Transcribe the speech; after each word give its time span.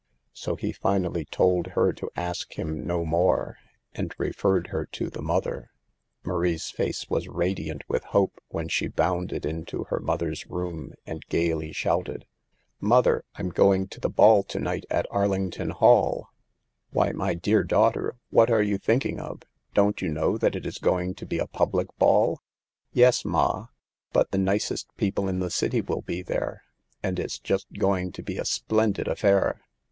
So 0.33 0.55
he. 0.55 0.71
finally 0.71 1.25
told 1.25 1.67
her 1.75 1.93
to 1.93 2.09
ask 2.15 2.57
him 2.57 2.87
no 2.87 3.05
more, 3.05 3.57
and 3.93 4.15
referred 4.17 4.69
her 4.69 4.87
to 4.93 5.11
the 5.11 5.21
mother. 5.21 5.69
Marie's 6.23 6.71
face 6.71 7.07
was 7.07 7.27
radiant 7.27 7.83
with 7.87 8.05
hope 8.05 8.41
when 8.47 8.67
she 8.67 8.87
bounded 8.87 9.45
into 9.45 9.83
her 9.89 9.99
mother's 9.99 10.47
room 10.47 10.93
and 11.05 11.23
gaily 11.29 11.71
shouted:" 11.71 12.25
Mother, 12.79 13.23
I'm 13.35 13.49
going 13.49 13.87
to 13.89 13.99
the 13.99 14.09
ball 14.09 14.41
to 14.45 14.57
night 14.57 14.85
at 14.89 15.05
Arlington 15.11 15.69
Hall." 15.69 16.29
THE 16.91 16.97
EVILS 16.97 16.97
OF 16.97 16.97
DANCING. 16.97 17.09
61 17.09 17.09
h 17.09 17.15
Why, 17.15 17.25
my 17.27 17.33
dear 17.35 17.63
daughter, 17.63 18.15
what 18.31 18.49
are 18.49 18.63
you 18.63 18.79
thinking 18.79 19.19
of. 19.19 19.43
Don't 19.75 20.01
you 20.01 20.09
know 20.09 20.35
that 20.35 20.55
it 20.55 20.65
is 20.65 20.79
going 20.79 21.13
to 21.13 21.27
be 21.27 21.37
a 21.37 21.45
public 21.45 21.95
ball?"" 21.99 22.41
Yes, 22.91 23.23
ma; 23.23 23.67
but 24.11 24.31
the 24.31 24.39
nicest 24.39 24.87
people 24.97 25.27
in 25.27 25.37
the 25.37 25.51
city 25.51 25.79
will 25.81 26.01
be 26.01 26.23
there, 26.23 26.63
and 27.03 27.19
it's 27.19 27.37
just 27.37 27.67
going 27.77 28.11
to 28.13 28.23
be 28.23 28.39
a 28.39 28.45
splen 28.45 28.93
did 28.93 29.07
affair." 29.07 29.61